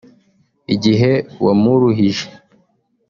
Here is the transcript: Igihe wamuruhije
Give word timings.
Igihe 0.73 1.11
wamuruhije 1.45 2.25